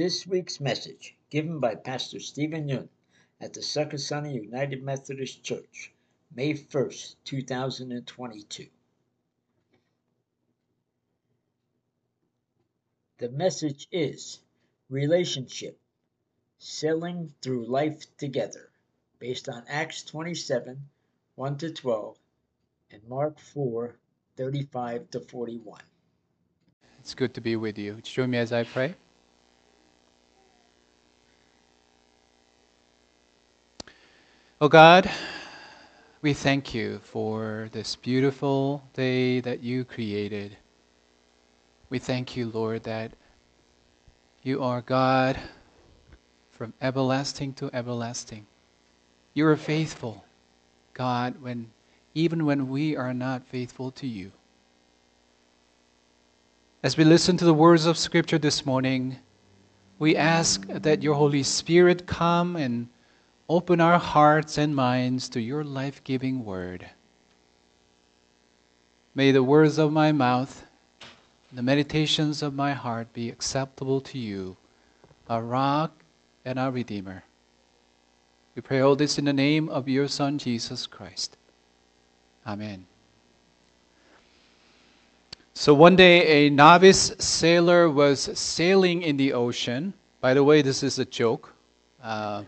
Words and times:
this 0.00 0.26
week's 0.26 0.60
message 0.60 1.14
given 1.28 1.60
by 1.60 1.74
Pastor 1.74 2.18
Stephen 2.20 2.66
Yun 2.66 2.88
at 3.38 3.52
the 3.52 3.60
Succotash 3.60 4.32
United 4.32 4.82
Methodist 4.82 5.44
Church, 5.44 5.92
May 6.34 6.54
1st, 6.54 7.16
2022. 7.26 8.66
The 13.18 13.28
message 13.28 13.88
is 13.92 14.38
Relationship 14.88 15.78
Sailing 16.58 17.34
Through 17.42 17.66
Life 17.66 18.06
Together, 18.16 18.70
based 19.18 19.50
on 19.50 19.64
Acts 19.68 20.02
27 20.04 20.88
1 21.34 21.58
to 21.58 21.70
12 21.70 22.16
and 22.90 23.06
Mark 23.06 23.38
4 23.38 23.94
35 24.38 25.10
to 25.10 25.20
41. 25.20 25.82
It's 27.00 27.12
good 27.12 27.34
to 27.34 27.42
be 27.42 27.56
with 27.56 27.76
you. 27.76 28.00
Join 28.02 28.30
me 28.30 28.38
as 28.38 28.50
I 28.50 28.64
pray. 28.64 28.94
Oh 34.62 34.68
God, 34.68 35.10
we 36.20 36.34
thank 36.34 36.74
you 36.74 36.98
for 36.98 37.70
this 37.72 37.96
beautiful 37.96 38.82
day 38.92 39.40
that 39.40 39.62
you 39.62 39.86
created. 39.86 40.58
We 41.88 41.98
thank 41.98 42.36
you, 42.36 42.50
Lord, 42.50 42.82
that 42.82 43.12
you 44.42 44.62
are 44.62 44.82
God 44.82 45.40
from 46.50 46.74
everlasting 46.82 47.54
to 47.54 47.70
everlasting. 47.72 48.46
You 49.32 49.46
are 49.46 49.56
faithful, 49.56 50.26
God, 50.92 51.40
when 51.40 51.70
even 52.14 52.44
when 52.44 52.68
we 52.68 52.94
are 52.94 53.14
not 53.14 53.46
faithful 53.46 53.90
to 53.92 54.06
you. 54.06 54.30
As 56.82 56.98
we 56.98 57.04
listen 57.04 57.38
to 57.38 57.46
the 57.46 57.54
words 57.54 57.86
of 57.86 57.96
Scripture 57.96 58.36
this 58.36 58.66
morning, 58.66 59.20
we 59.98 60.16
ask 60.16 60.66
that 60.66 61.02
your 61.02 61.14
Holy 61.14 61.44
Spirit 61.44 62.06
come 62.06 62.56
and 62.56 62.88
open 63.50 63.80
our 63.80 63.98
hearts 63.98 64.58
and 64.58 64.76
minds 64.76 65.28
to 65.28 65.40
your 65.40 65.64
life 65.64 66.04
giving 66.04 66.44
word. 66.44 66.86
May 69.12 69.32
the 69.32 69.42
words 69.42 69.76
of 69.76 69.92
my 69.92 70.12
mouth, 70.12 70.64
the 71.52 71.60
meditations 71.60 72.44
of 72.44 72.54
my 72.54 72.74
heart 72.74 73.12
be 73.12 73.28
acceptable 73.28 74.00
to 74.02 74.20
you, 74.20 74.56
our 75.28 75.42
rock 75.42 75.90
and 76.44 76.60
our 76.60 76.70
Redeemer. 76.70 77.24
We 78.54 78.62
pray 78.62 78.78
all 78.82 78.94
this 78.94 79.18
in 79.18 79.24
the 79.24 79.32
name 79.32 79.68
of 79.68 79.88
your 79.88 80.06
Son, 80.06 80.38
Jesus 80.38 80.86
Christ. 80.86 81.36
Amen. 82.46 82.86
So 85.54 85.74
one 85.74 85.96
day, 85.96 86.46
a 86.46 86.50
novice 86.50 87.16
sailor 87.18 87.90
was 87.90 88.20
sailing 88.38 89.02
in 89.02 89.16
the 89.16 89.32
ocean. 89.32 89.92
By 90.20 90.34
the 90.34 90.44
way, 90.44 90.62
this 90.62 90.84
is 90.84 91.00
a 91.00 91.04
joke. 91.04 91.52
Uh, 92.00 92.44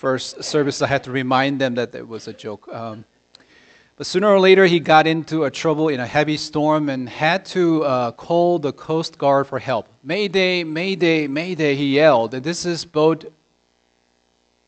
first 0.00 0.42
service, 0.42 0.80
I 0.80 0.86
had 0.86 1.04
to 1.04 1.10
remind 1.10 1.60
them 1.60 1.74
that 1.74 1.94
it 1.94 2.08
was 2.08 2.26
a 2.26 2.32
joke. 2.32 2.66
Um, 2.72 3.04
but 3.96 4.06
sooner 4.06 4.28
or 4.28 4.40
later, 4.40 4.64
he 4.64 4.80
got 4.80 5.06
into 5.06 5.44
a 5.44 5.50
trouble 5.50 5.90
in 5.90 6.00
a 6.00 6.06
heavy 6.06 6.38
storm 6.38 6.88
and 6.88 7.06
had 7.06 7.44
to 7.56 7.84
uh, 7.84 8.12
call 8.12 8.58
the 8.58 8.72
Coast 8.72 9.18
Guard 9.18 9.46
for 9.46 9.58
help. 9.58 9.88
Mayday, 10.02 10.64
Mayday, 10.64 11.26
Mayday, 11.26 11.74
he 11.74 11.96
yelled. 11.96 12.30
This 12.30 12.64
is 12.64 12.86
boat 12.86 13.30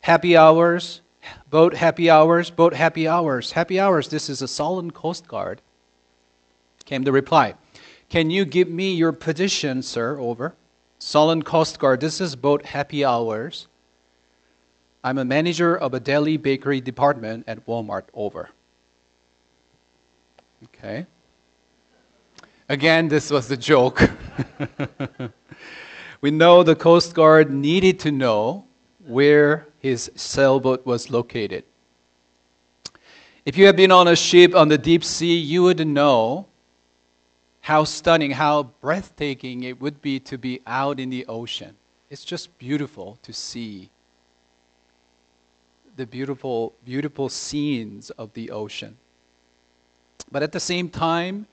happy 0.02 0.36
hours, 0.36 1.00
boat 1.48 1.72
happy 1.72 2.10
hours, 2.10 2.50
boat 2.50 2.74
happy 2.74 3.08
hours, 3.08 3.52
happy 3.52 3.80
hours. 3.80 4.08
This 4.08 4.28
is 4.28 4.42
a 4.42 4.48
Solon 4.48 4.90
Coast 4.90 5.26
Guard 5.26 5.62
came 6.84 7.04
the 7.04 7.12
reply 7.12 7.54
Can 8.10 8.28
you 8.28 8.44
give 8.44 8.68
me 8.68 8.92
your 8.92 9.12
position, 9.12 9.80
sir? 9.82 10.18
Over. 10.18 10.54
Solon 10.98 11.42
Coast 11.42 11.78
Guard, 11.78 12.00
this 12.00 12.20
is 12.20 12.36
boat 12.36 12.66
happy 12.66 13.02
hours. 13.02 13.66
I'm 15.04 15.18
a 15.18 15.24
manager 15.24 15.76
of 15.76 15.94
a 15.94 16.00
deli 16.00 16.36
bakery 16.36 16.80
department 16.80 17.44
at 17.48 17.66
Walmart. 17.66 18.04
Over. 18.14 18.50
Okay. 20.64 21.06
Again, 22.68 23.08
this 23.08 23.30
was 23.30 23.50
a 23.50 23.56
joke. 23.56 24.00
we 26.20 26.30
know 26.30 26.62
the 26.62 26.76
Coast 26.76 27.14
Guard 27.14 27.52
needed 27.52 27.98
to 28.00 28.12
know 28.12 28.64
where 29.04 29.66
his 29.80 30.10
sailboat 30.14 30.86
was 30.86 31.10
located. 31.10 31.64
If 33.44 33.58
you 33.58 33.66
have 33.66 33.74
been 33.74 33.90
on 33.90 34.06
a 34.06 34.14
ship 34.14 34.54
on 34.54 34.68
the 34.68 34.78
deep 34.78 35.02
sea, 35.02 35.36
you 35.36 35.64
would 35.64 35.84
know 35.84 36.46
how 37.60 37.82
stunning, 37.82 38.30
how 38.30 38.64
breathtaking 38.80 39.64
it 39.64 39.80
would 39.80 40.00
be 40.00 40.20
to 40.20 40.38
be 40.38 40.60
out 40.64 41.00
in 41.00 41.10
the 41.10 41.26
ocean. 41.26 41.74
It's 42.08 42.24
just 42.24 42.56
beautiful 42.58 43.18
to 43.22 43.32
see 43.32 43.90
the 45.96 46.06
beautiful, 46.06 46.72
beautiful 46.84 47.28
scenes 47.28 48.10
of 48.10 48.32
the 48.34 48.50
ocean. 48.50 48.96
But 50.30 50.42
at 50.42 50.52
the 50.52 50.60
same 50.60 50.88
time, 50.88 51.46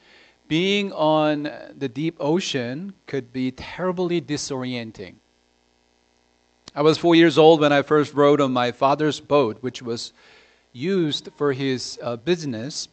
being 0.47 0.91
on 0.93 1.51
the 1.77 1.89
deep 1.89 2.15
ocean 2.19 2.93
could 3.07 3.31
be 3.31 3.51
terribly 3.51 4.21
disorienting. 4.21 5.15
I 6.75 6.81
was 6.81 6.97
four 6.97 7.15
years 7.15 7.37
old 7.37 7.59
when 7.61 7.73
I 7.73 7.81
first 7.81 8.13
rode 8.13 8.41
on 8.41 8.53
my 8.53 8.71
father's 8.71 9.19
boat, 9.19 9.57
which 9.61 9.81
was 9.81 10.13
used 10.71 11.29
for 11.35 11.51
his 11.51 11.99
uh, 12.01 12.15
business. 12.17 12.87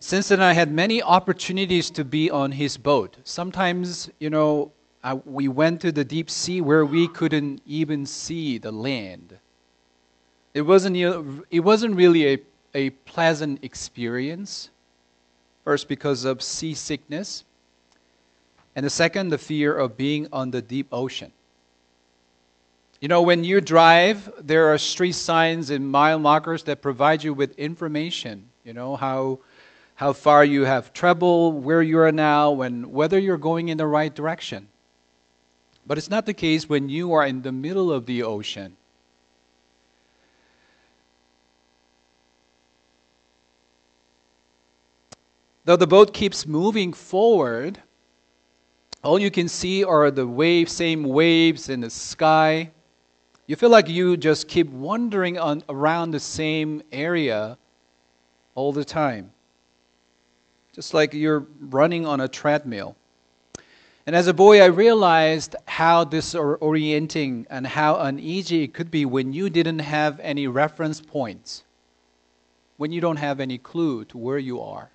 Since 0.00 0.28
then, 0.28 0.40
I 0.40 0.52
had 0.52 0.72
many 0.72 1.02
opportunities 1.02 1.90
to 1.90 2.04
be 2.04 2.30
on 2.30 2.52
his 2.52 2.76
boat. 2.76 3.16
Sometimes, 3.24 4.10
you 4.18 4.30
know, 4.30 4.72
I, 5.04 5.14
we 5.14 5.48
went 5.48 5.80
to 5.82 5.92
the 5.92 6.04
deep 6.04 6.28
sea 6.28 6.60
where 6.60 6.84
we 6.84 7.08
couldn't 7.08 7.62
even 7.66 8.04
see 8.04 8.58
the 8.58 8.72
land. 8.72 9.38
It 10.54 10.62
wasn't, 10.62 10.96
it 11.50 11.60
wasn't 11.60 11.96
really 11.96 12.34
a, 12.34 12.38
a 12.74 12.90
pleasant 12.90 13.64
experience. 13.64 14.70
First, 15.64 15.88
because 15.88 16.24
of 16.24 16.42
seasickness, 16.42 17.44
and 18.74 18.84
the 18.84 18.90
second, 18.90 19.28
the 19.28 19.38
fear 19.38 19.76
of 19.76 19.96
being 19.96 20.26
on 20.32 20.50
the 20.50 20.60
deep 20.60 20.88
ocean. 20.90 21.30
You 23.00 23.08
know, 23.08 23.22
when 23.22 23.44
you 23.44 23.60
drive, 23.60 24.30
there 24.40 24.72
are 24.72 24.78
street 24.78 25.12
signs 25.12 25.70
and 25.70 25.90
mile 25.90 26.18
markers 26.18 26.62
that 26.64 26.82
provide 26.82 27.22
you 27.22 27.34
with 27.34 27.58
information. 27.58 28.48
You 28.64 28.72
know, 28.72 28.96
how 28.96 29.40
how 29.94 30.12
far 30.12 30.44
you 30.44 30.64
have 30.64 30.92
traveled, 30.92 31.62
where 31.62 31.82
you 31.82 31.98
are 31.98 32.12
now, 32.12 32.62
and 32.62 32.92
whether 32.92 33.18
you're 33.18 33.36
going 33.36 33.68
in 33.68 33.78
the 33.78 33.86
right 33.86 34.12
direction. 34.12 34.68
But 35.86 35.98
it's 35.98 36.10
not 36.10 36.26
the 36.26 36.34
case 36.34 36.68
when 36.68 36.88
you 36.88 37.12
are 37.12 37.26
in 37.26 37.42
the 37.42 37.52
middle 37.52 37.92
of 37.92 38.06
the 38.06 38.22
ocean. 38.22 38.76
Though 45.64 45.76
the 45.76 45.86
boat 45.86 46.12
keeps 46.12 46.46
moving 46.46 46.92
forward, 46.92 47.80
all 49.04 49.18
you 49.18 49.30
can 49.30 49.48
see 49.48 49.84
are 49.84 50.10
the 50.10 50.26
wave, 50.26 50.68
same 50.68 51.04
waves 51.04 51.68
in 51.68 51.80
the 51.80 51.90
sky. 51.90 52.70
You 53.46 53.56
feel 53.56 53.70
like 53.70 53.88
you 53.88 54.16
just 54.16 54.48
keep 54.48 54.68
wandering 54.68 55.38
on, 55.38 55.62
around 55.68 56.10
the 56.10 56.20
same 56.20 56.82
area 56.92 57.58
all 58.54 58.72
the 58.72 58.84
time 58.84 59.32
just 60.72 60.94
like 60.94 61.12
you're 61.12 61.46
running 61.60 62.06
on 62.06 62.20
a 62.20 62.28
treadmill. 62.28 62.96
And 64.06 64.16
as 64.16 64.26
a 64.26 64.34
boy, 64.34 64.60
I 64.60 64.66
realized 64.66 65.54
how 65.66 66.04
disorienting 66.04 67.46
and 67.50 67.66
how 67.66 67.96
uneasy 67.98 68.64
it 68.64 68.74
could 68.74 68.90
be 68.90 69.04
when 69.04 69.32
you 69.32 69.48
didn't 69.48 69.78
have 69.80 70.18
any 70.20 70.48
reference 70.48 71.00
points, 71.00 71.62
when 72.78 72.90
you 72.90 73.00
don't 73.00 73.18
have 73.18 73.38
any 73.38 73.58
clue 73.58 74.04
to 74.06 74.18
where 74.18 74.38
you 74.38 74.60
are. 74.60 74.90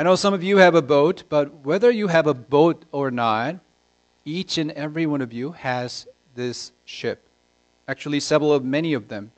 I 0.00 0.02
know 0.02 0.16
some 0.16 0.32
of 0.32 0.42
you 0.42 0.56
have 0.56 0.74
a 0.74 0.80
boat, 0.80 1.24
but 1.28 1.52
whether 1.62 1.90
you 1.90 2.08
have 2.08 2.26
a 2.26 2.32
boat 2.32 2.86
or 2.90 3.10
not, 3.10 3.56
each 4.24 4.56
and 4.56 4.70
every 4.70 5.04
one 5.04 5.20
of 5.20 5.30
you 5.30 5.52
has 5.52 6.06
this 6.34 6.72
ship. 6.86 7.28
Actually, 7.86 8.20
several 8.20 8.50
of 8.50 8.64
many 8.64 8.94
of 8.94 9.08
them. 9.08 9.30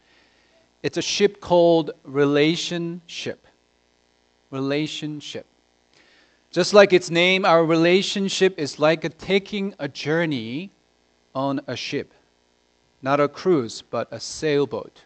It's 0.85 0.99
a 0.99 1.03
ship 1.03 1.41
called 1.41 1.91
relationship 2.05 3.45
relationship. 4.53 5.47
Just 6.53 6.75
like 6.75 6.93
its 6.93 7.11
name, 7.11 7.45
our 7.45 7.67
relationship 7.67 8.57
is 8.57 8.79
like 8.79 9.03
a 9.03 9.09
taking 9.09 9.75
a 9.81 9.89
journey 9.89 10.71
on 11.35 11.61
a 11.67 11.75
ship. 11.75 12.15
Not 13.03 13.19
a 13.19 13.27
cruise, 13.27 13.83
but 13.83 14.07
a 14.13 14.21
sailboat. 14.21 15.01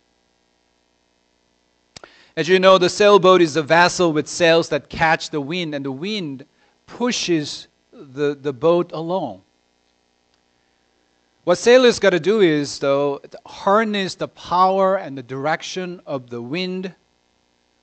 As 2.37 2.49
you 2.49 2.59
know, 2.59 2.77
the 2.77 2.91
sailboat 2.91 3.41
is 3.41 3.57
a 3.57 3.63
vessel 3.63 4.13
with 4.13 4.29
sails 4.29 4.69
that 4.69 4.91
catch 4.91 5.31
the 5.31 5.41
wind, 5.41 5.75
and 5.75 5.85
the 5.85 5.93
wind 5.93 6.45
pushes 6.87 7.67
the, 7.93 8.35
the 8.35 8.53
boat 8.53 8.93
along. 8.93 9.43
What 11.45 11.57
sailors 11.57 11.99
got 11.99 12.11
to 12.11 12.21
do 12.21 12.41
is, 12.43 12.79
though, 12.79 13.23
harness 13.47 14.17
the 14.17 14.29
power 14.29 14.97
and 14.97 15.17
the 15.17 15.23
direction 15.23 16.03
of 16.05 16.29
the 16.29 16.43
wind 16.43 16.95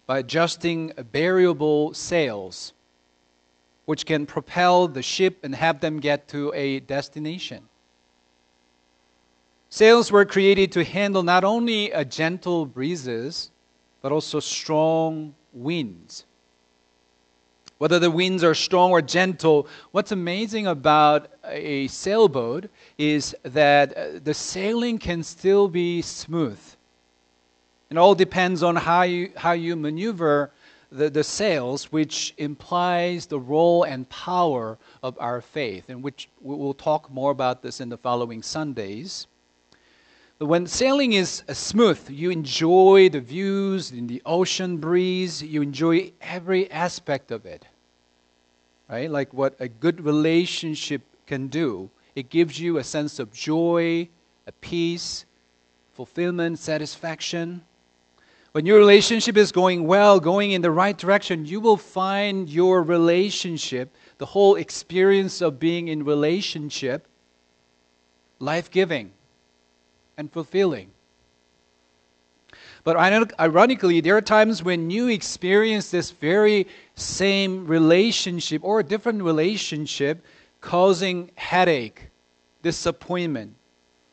by 0.06 0.20
adjusting 0.20 0.92
variable 1.12 1.94
sails. 1.94 2.74
which 3.86 4.06
can 4.06 4.26
propel 4.26 4.88
the 4.88 5.02
ship 5.02 5.40
and 5.44 5.54
have 5.56 5.80
them 5.80 6.00
get 6.00 6.28
to 6.30 6.54
a 6.54 6.80
destination. 6.82 7.68
Sails 9.70 10.12
were 10.12 10.26
created 10.26 10.72
to 10.72 10.84
handle 10.84 11.24
not 11.24 11.44
only 11.44 11.92
a 11.92 12.06
gentle 12.06 12.66
breezes, 12.66 13.50
but 14.04 14.12
also 14.12 14.40
strong 14.40 15.34
winds. 15.54 16.26
Whether 17.80 17.98
the 18.00 18.12
winds 18.12 18.44
are 18.44 18.54
strong 18.54 18.92
or 18.92 19.02
gentle, 19.02 19.68
what's 19.92 20.12
amazing 20.12 20.68
about 20.68 21.32
a 21.46 21.88
sailboat 21.88 22.70
is 22.98 23.36
that 23.44 23.98
uh, 23.98 24.20
the 24.24 24.34
sailing 24.34 25.00
can 25.00 25.24
still 25.24 25.68
be 25.68 26.02
smooth. 26.02 26.60
It 27.90 27.98
all 27.98 28.14
depends 28.14 28.62
on 28.62 28.76
how 28.76 29.04
you, 29.04 29.32
how 29.36 29.54
you 29.54 29.76
maneuver 29.76 30.52
the, 30.92 31.10
the 31.10 31.24
sails, 31.24 31.92
which 31.92 32.34
implies 32.38 33.26
the 33.26 33.40
role 33.40 33.84
and 33.84 34.08
power 34.10 34.78
of 35.02 35.18
our 35.20 35.42
faith, 35.42 35.86
and 35.90 36.04
which 36.04 36.30
we 36.42 36.56
will 36.56 36.74
talk 36.74 37.10
more 37.10 37.32
about 37.32 37.62
this 37.62 37.82
in 37.82 37.90
the 37.90 37.98
following 37.98 38.42
Sundays. 38.44 39.28
When 40.40 40.66
sailing 40.66 41.14
is 41.14 41.44
smooth, 41.54 42.10
you 42.10 42.32
enjoy 42.32 43.10
the 43.10 43.22
views 43.22 43.92
in 43.92 44.08
the 44.08 44.22
ocean 44.26 44.78
breeze, 44.78 45.44
you 45.44 45.62
enjoy 45.62 46.12
every 46.22 46.70
aspect 46.72 47.32
of 47.32 47.46
it. 47.46 47.66
Right? 48.90 49.10
Like 49.10 49.34
what 49.34 49.56
a 49.60 49.68
good 49.68 50.02
relationship 50.02 51.02
can 51.28 51.48
do. 51.48 51.90
It 52.16 52.30
gives 52.30 52.60
you 52.60 52.78
a 52.78 52.84
sense 52.84 53.20
of 53.20 53.32
joy, 53.32 54.10
a 54.48 54.52
peace, 54.54 55.26
fulfillment, 55.94 56.60
satisfaction. 56.60 57.62
When 58.52 58.66
your 58.66 58.78
relationship 58.78 59.38
is 59.38 59.52
going 59.52 59.86
well, 59.88 60.20
going 60.20 60.52
in 60.52 60.62
the 60.62 60.72
right 60.72 60.98
direction, 60.98 61.46
you 61.46 61.60
will 61.60 61.78
find 61.78 62.50
your 62.50 62.84
relationship, 62.84 63.96
the 64.18 64.26
whole 64.26 64.56
experience 64.56 65.42
of 65.42 65.60
being 65.60 65.88
in 65.88 66.04
relationship, 66.04 67.08
life 68.40 68.70
giving 68.70 69.12
and 70.18 70.32
fulfilling. 70.32 70.92
But 72.84 72.98
ironically, 72.98 74.02
there 74.02 74.18
are 74.18 74.22
times 74.22 74.62
when 74.62 74.90
you 74.90 75.08
experience 75.08 75.90
this 75.90 76.12
very 76.12 76.68
same 76.96 77.66
relationship 77.66 78.64
or 78.64 78.82
a 78.82 78.84
different 78.84 79.24
relationship 79.24 80.24
causing 80.60 81.32
headache, 81.36 82.10
disappointment, 82.62 83.56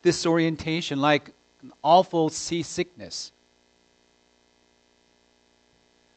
disorientation, 0.03 1.01
like 1.01 1.31
an 1.61 1.73
awful 1.83 2.29
seasickness. 2.29 3.31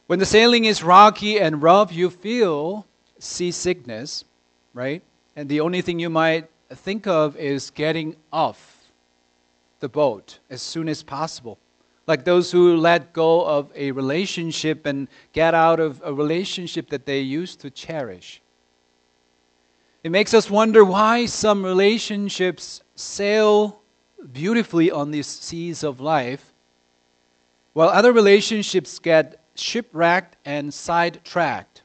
When 0.07 0.19
the 0.19 0.25
sailing 0.25 0.65
is 0.65 0.81
rocky 0.81 1.39
and 1.39 1.61
rough, 1.61 1.91
you 1.91 2.09
feel 2.09 2.85
seasickness, 3.19 4.23
right? 4.73 5.01
And 5.35 5.49
the 5.49 5.59
only 5.59 5.81
thing 5.81 5.99
you 5.99 6.09
might 6.09 6.49
think 6.69 7.05
of 7.05 7.35
is 7.35 7.69
getting 7.69 8.15
off 8.31 8.74
the 9.85 9.89
boat 9.89 10.39
as 10.49 10.63
soon 10.63 10.89
as 10.89 11.03
possible. 11.03 11.59
Like 12.07 12.23
those 12.23 12.51
who 12.51 12.75
let 12.75 13.13
go 13.13 13.45
of 13.45 13.71
a 13.75 13.91
relationship 13.91 14.87
and 14.87 15.07
get 15.31 15.53
out 15.53 15.79
of 15.79 16.01
a 16.03 16.11
relationship 16.11 16.89
that 16.89 17.05
they 17.05 17.19
used 17.19 17.59
to 17.59 17.69
cherish. 17.69 18.41
It 20.03 20.09
makes 20.09 20.33
us 20.33 20.49
wonder 20.49 20.83
why 20.83 21.27
some 21.27 21.63
relationships 21.63 22.81
sail 22.95 23.79
beautifully 24.33 24.89
on 24.89 25.11
these 25.11 25.27
seas 25.27 25.83
of 25.83 25.99
life, 25.99 26.51
while 27.73 27.89
other 27.89 28.11
relationships 28.11 28.97
get 28.97 29.39
shipwrecked 29.53 30.35
and 30.45 30.73
sidetracked. 30.73 31.83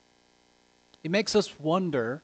It 1.05 1.11
makes 1.11 1.37
us 1.37 1.61
wonder 1.61 2.23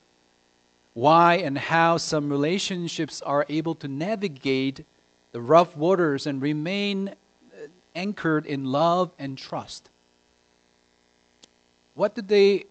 why 0.95 1.35
and 1.35 1.59
how 1.59 1.99
some 1.99 2.31
relationships 2.31 3.21
are 3.21 3.45
able 3.51 3.75
to 3.75 3.89
navigate 3.89 4.87
the 5.37 5.43
rough 5.43 5.77
waters 5.77 6.27
and 6.27 6.41
remain 6.41 7.09
uh, 7.09 7.67
anchored 7.95 8.47
in 8.47 8.65
love 8.65 9.11
and 9.19 9.37
trust. 9.37 9.91
What 11.93 12.15
did 12.15 12.27
they 12.27 12.65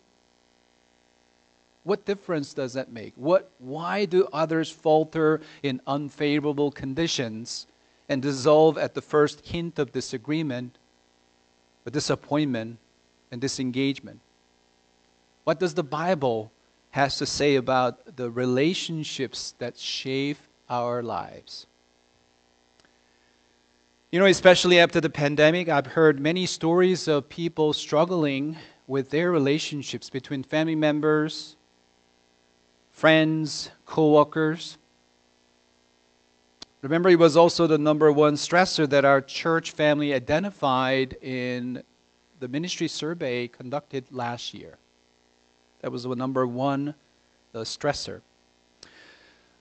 what 1.83 2.06
difference 2.06 2.56
does 2.56 2.73
that 2.73 2.91
make? 2.91 3.13
What 3.17 3.51
why 3.59 4.06
do 4.06 4.27
others 4.33 4.71
falter 4.71 5.41
in 5.62 5.79
unfavorable 5.85 6.71
conditions 6.71 7.67
and 8.09 8.23
dissolve 8.23 8.79
at 8.79 8.95
the 8.95 9.01
first 9.01 9.45
hint 9.45 9.77
of 9.77 9.91
disagreement 9.91 10.75
or 11.85 11.91
disappointment 11.91 12.79
and 13.29 13.39
disengagement. 13.39 14.21
What 15.44 15.59
does 15.59 15.75
the 15.75 15.83
Bible 15.83 16.51
has 16.89 17.19
to 17.19 17.27
say 17.27 17.57
about 17.57 18.15
the 18.15 18.31
relationships 18.31 19.53
that 19.59 19.77
shape 19.77 20.39
our 20.67 21.03
lives? 21.03 21.67
You 24.11 24.19
know, 24.19 24.27
especially 24.27 24.79
after 24.79 25.01
the 25.01 25.09
pandemic, 25.09 25.67
I've 25.67 25.87
heard 25.87 26.19
many 26.19 26.45
stories 26.45 27.07
of 27.07 27.27
people 27.27 27.73
struggling 27.73 28.55
with 28.87 29.09
their 29.09 29.31
relationships 29.31 30.09
between 30.09 30.43
family 30.43 30.75
members, 30.75 31.55
friends, 32.91 33.71
co-workers. 33.85 34.77
Remember, 36.83 37.09
it 37.09 37.17
was 37.17 37.35
also 37.35 37.65
the 37.65 37.79
number 37.79 38.11
one 38.11 38.35
stressor 38.35 38.87
that 38.89 39.05
our 39.05 39.21
church 39.21 39.71
family 39.71 40.13
identified 40.13 41.17
in 41.21 41.81
the 42.39 42.47
ministry 42.47 42.87
survey 42.87 43.47
conducted 43.47 44.05
last 44.11 44.53
year. 44.53 44.77
That 45.81 45.91
was 45.91 46.03
the 46.03 46.15
number 46.15 46.45
one 46.45 46.93
the 47.53 47.61
stressor. 47.61 48.21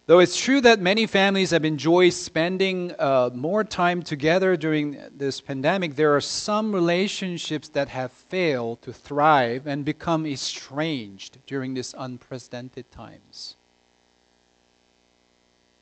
Though 0.06 0.19
it's 0.19 0.37
true 0.37 0.61
that 0.61 0.81
many 0.81 1.06
families 1.06 1.51
have 1.53 1.65
enjoyed 1.65 2.12
spending 2.12 2.93
uh, 2.99 3.31
more 3.33 3.65
time 3.65 4.03
together 4.03 4.55
during 4.55 4.99
this 5.17 5.41
pandemic, 5.41 5.97
there 5.97 6.15
are 6.15 6.21
some 6.21 6.75
relationships 6.75 7.69
that 7.71 7.89
have 7.89 8.12
failed 8.12 8.83
to 8.83 8.93
thrive 8.93 9.67
and 9.67 9.83
become 9.83 10.27
estranged 10.27 11.39
during 11.47 11.73
these 11.73 11.95
unprecedented 11.97 12.91
times. 12.93 13.56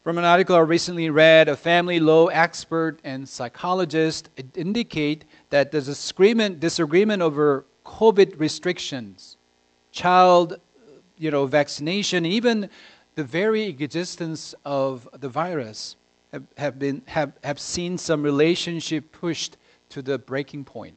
From 0.05 0.19
an 0.19 0.25
article 0.25 0.55
I 0.55 0.61
recently 0.61 1.11
read, 1.11 1.49
a 1.49 1.57
family 1.57 1.99
law 1.99 2.27
expert 2.27 3.01
and 3.03 3.29
psychologist 3.29 4.29
indicate 4.55 5.25
that 5.51 5.73
there's 5.73 5.89
a 5.89 5.93
disagreement, 5.93 6.61
disagreement 6.61 7.23
over 7.23 7.65
COVID 7.85 8.39
restrictions, 8.39 9.37
child, 9.91 10.61
you 11.19 11.33
know, 11.33 11.47
vaccination, 11.47 12.25
even 12.25 12.71
the 13.15 13.25
very 13.25 13.65
existence 13.65 14.55
of 14.65 15.09
the 15.19 15.29
virus 15.29 15.97
have, 16.33 16.45
have, 16.57 16.79
been, 16.79 17.03
have, 17.07 17.33
have 17.45 17.61
seen 17.61 17.99
some 17.99 18.23
relationship 18.23 19.13
pushed 19.13 19.57
to 19.91 20.03
the 20.03 20.19
breaking 20.19 20.65
point. 20.65 20.97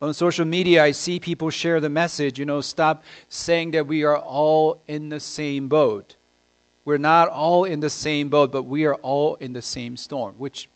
On 0.00 0.14
social 0.14 0.44
media, 0.44 0.84
I 0.84 0.92
see 0.92 1.18
people 1.18 1.50
share 1.50 1.80
the 1.80 1.88
message, 1.88 2.38
you 2.38 2.44
know, 2.44 2.60
stop 2.60 3.02
saying 3.28 3.72
that 3.72 3.86
we 3.86 4.04
are 4.04 4.18
all 4.18 4.80
in 4.86 5.08
the 5.08 5.18
same 5.18 5.68
boat 5.68 6.14
we're 6.88 6.96
not 6.96 7.28
all 7.28 7.64
in 7.64 7.80
the 7.80 7.90
same 7.90 8.30
boat, 8.30 8.50
but 8.50 8.62
we 8.62 8.86
are 8.86 8.94
all 8.94 9.34
in 9.34 9.52
the 9.52 9.60
same 9.60 9.94
storm, 9.94 10.34
which 10.38 10.70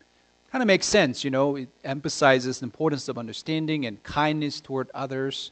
kind 0.51 0.61
of 0.61 0.67
makes 0.67 0.85
sense, 0.85 1.23
you 1.23 1.31
know. 1.31 1.55
It 1.55 1.69
emphasizes 1.83 2.59
the 2.59 2.65
importance 2.65 3.09
of 3.09 3.17
understanding 3.17 3.87
and 3.87 4.03
kindness 4.03 4.61
toward 4.61 4.91
others. 4.93 5.49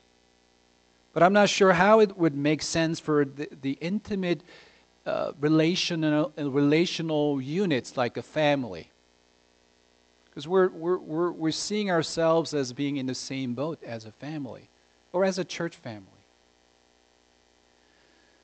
But 1.13 1.24
I'm 1.24 1.34
not 1.34 1.50
sure 1.50 1.74
how 1.74 2.00
it 2.00 2.18
would 2.18 2.36
make 2.36 2.62
sense 2.62 3.00
for 3.00 3.25
the, 3.25 3.50
the 3.62 3.77
intimate 3.82 4.44
uh, 5.06 5.34
relational, 5.39 6.32
uh, 6.38 6.50
relational 6.50 7.41
units 7.41 7.98
like 7.98 8.18
a 8.18 8.22
family. 8.22 8.89
Because 10.30 10.48
we're, 10.48 10.70
we're, 10.70 10.98
we're, 10.98 11.32
we're 11.32 11.51
seeing 11.51 11.91
ourselves 11.91 12.53
as 12.53 12.72
being 12.72 12.98
in 12.98 13.06
the 13.06 13.15
same 13.15 13.53
boat 13.53 13.84
as 13.84 14.06
a 14.06 14.12
family 14.12 14.70
or 15.12 15.25
as 15.25 15.38
a 15.38 15.44
church 15.44 15.75
family. 15.75 16.08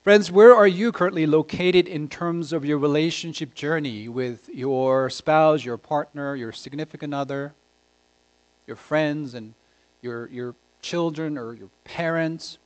Friends, 0.03 0.31
where 0.31 0.55
are 0.55 0.67
you 0.67 0.91
currently 0.91 1.25
located 1.25 1.87
in 1.87 2.07
terms 2.07 2.53
of 2.53 2.63
your 2.63 2.77
relationship 2.77 3.53
journey 3.53 4.07
with 4.07 4.49
your 4.49 5.09
spouse, 5.09 5.63
your 5.63 5.77
partner, 5.77 6.35
your 6.35 6.51
significant 6.51 7.13
other, 7.13 7.53
your 8.67 8.77
friends, 8.77 9.33
and 9.33 9.53
your, 10.01 10.27
your 10.29 10.55
children 10.81 11.37
or 11.37 11.53
your 11.53 11.69
parents? 11.83 12.57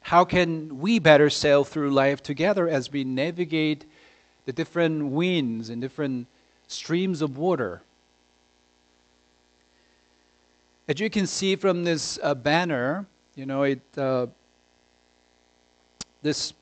How 0.00 0.24
can 0.24 0.80
we 0.80 0.98
better 0.98 1.30
sail 1.30 1.64
through 1.64 1.90
life 1.90 2.22
together 2.22 2.68
as 2.68 2.92
we 2.92 3.04
navigate 3.04 3.84
the 4.44 4.52
different 4.52 5.06
winds 5.06 5.70
and 5.70 5.80
different 5.80 6.26
streams 6.68 7.22
of 7.22 7.38
water? 7.38 7.82
As 10.86 11.00
you 11.00 11.08
can 11.08 11.26
see 11.26 11.56
from 11.56 11.84
this 11.84 12.18
uh, 12.22 12.34
banner, 12.34 13.06
you 13.34 13.46
know, 13.46 13.62
it. 13.62 13.80
Uh, 13.96 14.26
this 16.24 16.54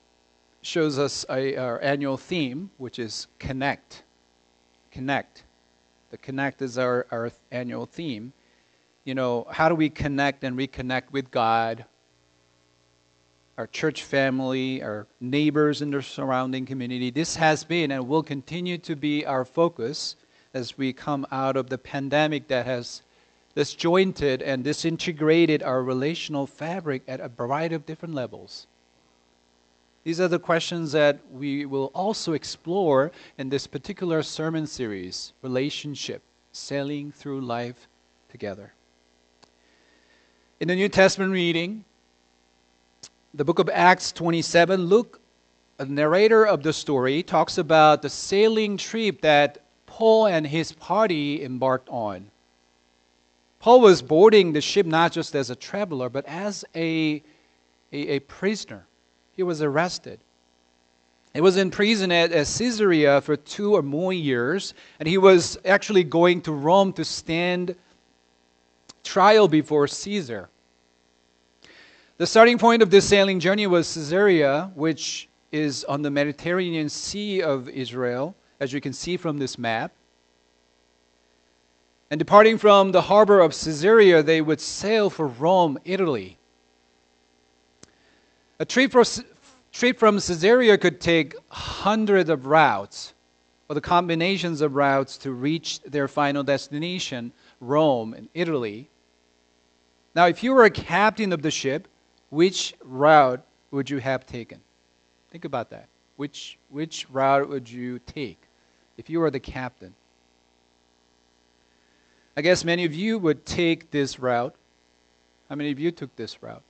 shows 0.61 0.99
us 0.99 1.25
a, 1.29 1.55
our 1.55 1.81
annual 1.81 2.17
theme, 2.17 2.69
which 2.77 2.99
is 2.99 3.27
connect. 3.39 4.03
Connect. 4.91 5.43
The 6.11 6.17
connect 6.17 6.61
is 6.61 6.77
our, 6.77 7.05
our 7.11 7.31
annual 7.51 7.85
theme. 7.85 8.33
You 9.05 9.15
know, 9.15 9.45
how 9.49 9.69
do 9.69 9.75
we 9.75 9.89
connect 9.89 10.43
and 10.43 10.57
reconnect 10.57 11.11
with 11.11 11.29
God, 11.29 11.85
our 13.57 13.67
church 13.67 14.03
family, 14.03 14.81
our 14.81 15.07
neighbors 15.19 15.81
in 15.81 15.91
the 15.91 16.01
surrounding 16.01 16.65
community. 16.65 17.11
This 17.11 17.35
has 17.35 17.63
been 17.63 17.91
and 17.91 18.07
will 18.07 18.23
continue 18.23 18.77
to 18.79 18.95
be 18.95 19.25
our 19.25 19.45
focus 19.45 20.15
as 20.53 20.77
we 20.77 20.93
come 20.93 21.25
out 21.31 21.55
of 21.55 21.69
the 21.69 21.77
pandemic 21.77 22.47
that 22.47 22.65
has 22.65 23.03
disjointed 23.55 24.41
and 24.41 24.63
disintegrated 24.63 25.61
our 25.61 25.83
relational 25.83 26.47
fabric 26.47 27.03
at 27.07 27.19
a 27.19 27.27
variety 27.27 27.75
of 27.75 27.85
different 27.85 28.15
levels. 28.15 28.65
These 30.03 30.19
are 30.19 30.27
the 30.27 30.39
questions 30.39 30.91
that 30.93 31.19
we 31.31 31.65
will 31.65 31.91
also 31.93 32.33
explore 32.33 33.11
in 33.37 33.49
this 33.49 33.67
particular 33.67 34.23
sermon 34.23 34.65
series 34.65 35.33
relationship, 35.41 36.21
sailing 36.51 37.11
through 37.11 37.41
life 37.41 37.87
together. 38.29 38.73
In 40.59 40.67
the 40.67 40.75
New 40.75 40.87
Testament 40.87 41.31
reading, 41.31 41.83
the 43.33 43.43
book 43.43 43.59
of 43.59 43.69
Acts 43.73 44.11
27, 44.11 44.85
Luke, 44.85 45.19
a 45.79 45.85
narrator 45.85 46.45
of 46.45 46.61
the 46.61 46.71
story, 46.71 47.23
talks 47.23 47.57
about 47.57 48.01
the 48.01 48.09
sailing 48.09 48.77
trip 48.77 49.21
that 49.21 49.57
Paul 49.87 50.27
and 50.27 50.45
his 50.45 50.71
party 50.71 51.43
embarked 51.43 51.89
on. 51.89 52.29
Paul 53.59 53.81
was 53.81 54.01
boarding 54.01 54.53
the 54.53 54.61
ship 54.61 54.85
not 54.85 55.11
just 55.11 55.35
as 55.35 55.49
a 55.49 55.55
traveler, 55.55 56.07
but 56.07 56.25
as 56.27 56.63
a, 56.75 57.23
a, 57.91 57.97
a 57.97 58.19
prisoner. 58.19 58.85
He 59.35 59.43
was 59.43 59.61
arrested. 59.61 60.19
He 61.33 61.41
was 61.41 61.57
in 61.57 61.71
prison 61.71 62.11
at, 62.11 62.31
at 62.31 62.45
Caesarea 62.45 63.21
for 63.21 63.35
two 63.35 63.73
or 63.75 63.81
more 63.81 64.13
years, 64.13 64.75
and 64.99 65.09
he 65.09 65.17
was 65.17 65.57
actually 65.65 66.03
going 66.03 66.41
to 66.41 66.51
Rome 66.51 66.93
to 66.93 67.03
stand 67.03 67.75
trial 69.03 69.47
before 69.47 69.87
Caesar. 69.87 70.49
The 72.17 72.27
starting 72.27 72.57
point 72.57 72.81
of 72.81 72.89
this 72.89 73.07
sailing 73.07 73.39
journey 73.39 73.67
was 73.67 73.93
Caesarea, 73.93 74.71
which 74.75 75.29
is 75.51 75.83
on 75.85 76.01
the 76.01 76.09
Mediterranean 76.09 76.89
Sea 76.89 77.41
of 77.41 77.69
Israel, 77.69 78.35
as 78.59 78.71
you 78.71 78.81
can 78.81 78.93
see 78.93 79.17
from 79.17 79.37
this 79.37 79.57
map. 79.57 79.91
And 82.09 82.19
departing 82.19 82.57
from 82.57 82.91
the 82.91 83.01
harbor 83.01 83.39
of 83.39 83.51
Caesarea, 83.51 84.21
they 84.21 84.41
would 84.41 84.61
sail 84.61 85.09
for 85.09 85.27
Rome, 85.27 85.79
Italy. 85.85 86.37
A 88.59 88.65
trip, 88.65 88.91
for, 88.91 89.03
trip 89.71 89.97
from 89.97 90.15
Caesarea 90.15 90.77
could 90.77 91.01
take 91.01 91.35
hundreds 91.49 92.29
of 92.29 92.45
routes, 92.45 93.13
or 93.67 93.73
the 93.73 93.81
combinations 93.81 94.61
of 94.61 94.75
routes 94.75 95.17
to 95.17 95.31
reach 95.31 95.81
their 95.81 96.07
final 96.07 96.43
destination, 96.43 97.31
Rome 97.59 98.13
in 98.13 98.29
Italy. 98.33 98.89
Now, 100.15 100.27
if 100.27 100.43
you 100.43 100.53
were 100.53 100.65
a 100.65 100.69
captain 100.69 101.33
of 101.33 101.41
the 101.41 101.51
ship, 101.51 101.87
which 102.29 102.75
route 102.83 103.43
would 103.71 103.89
you 103.89 103.97
have 103.97 104.25
taken? 104.25 104.59
Think 105.31 105.45
about 105.45 105.71
that. 105.71 105.87
Which, 106.15 106.57
which 106.69 107.09
route 107.09 107.49
would 107.49 107.69
you 107.69 107.99
take 107.99 108.37
if 108.97 109.09
you 109.09 109.19
were 109.19 109.31
the 109.31 109.39
captain? 109.39 109.95
I 112.37 112.41
guess 112.41 112.63
many 112.63 112.85
of 112.85 112.93
you 112.93 113.17
would 113.17 113.45
take 113.45 113.91
this 113.91 114.19
route. 114.19 114.55
How 115.49 115.55
many 115.55 115.71
of 115.71 115.79
you 115.79 115.91
took 115.91 116.15
this 116.15 116.41
route? 116.41 116.63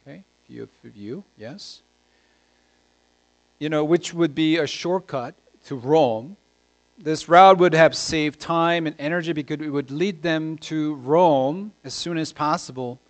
Okay, 0.00 0.22
a 0.44 0.46
few 0.46 0.62
of 0.62 0.96
you, 0.96 1.24
yes. 1.36 1.82
You 3.58 3.68
know, 3.68 3.84
which 3.84 4.14
would 4.14 4.34
be 4.34 4.56
a 4.56 4.66
shortcut 4.66 5.34
to 5.66 5.76
Rome. 5.76 6.36
This 7.02 7.30
route 7.30 7.56
would 7.56 7.72
have 7.72 7.96
saved 7.96 8.40
time 8.40 8.86
and 8.86 8.94
energy 8.98 9.32
because 9.32 9.58
it 9.64 9.70
would 9.70 9.90
lead 9.90 10.20
them 10.20 10.58
to 10.58 10.96
Rome 10.96 11.72
as 11.82 11.94
soon 11.94 12.18
as 12.18 12.30
possible. 12.30 13.00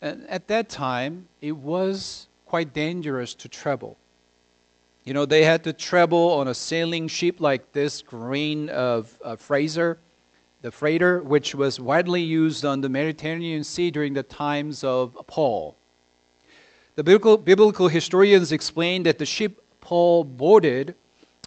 And 0.00 0.24
at 0.28 0.46
that 0.46 0.68
time, 0.68 1.26
it 1.40 1.56
was 1.56 2.28
quite 2.46 2.72
dangerous 2.72 3.34
to 3.34 3.48
travel. 3.48 3.96
You 5.02 5.14
know, 5.14 5.26
they 5.26 5.42
had 5.42 5.64
to 5.64 5.72
travel 5.72 6.30
on 6.34 6.46
a 6.46 6.54
sailing 6.54 7.08
ship 7.08 7.40
like 7.40 7.72
this 7.72 8.02
grain 8.02 8.68
of 8.68 9.18
uh, 9.24 9.34
Fraser, 9.34 9.98
the 10.62 10.70
freighter, 10.70 11.20
which 11.20 11.56
was 11.56 11.80
widely 11.80 12.22
used 12.22 12.64
on 12.64 12.80
the 12.80 12.88
Mediterranean 12.88 13.64
Sea 13.64 13.90
during 13.90 14.14
the 14.14 14.22
times 14.22 14.84
of 14.84 15.18
Paul. 15.26 15.76
The 16.94 17.02
biblical, 17.02 17.36
biblical 17.36 17.88
historians 17.88 18.52
explain 18.52 19.02
that 19.02 19.18
the 19.18 19.26
ship 19.26 19.60
Paul 19.80 20.22
boarded 20.22 20.94